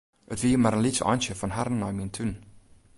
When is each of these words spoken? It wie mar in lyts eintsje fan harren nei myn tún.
It 0.33 0.39
wie 0.43 0.57
mar 0.61 0.75
in 0.77 0.83
lyts 0.83 1.01
eintsje 1.09 1.33
fan 1.37 1.55
harren 1.55 1.79
nei 1.81 1.93
myn 1.95 2.11
tún. 2.15 2.31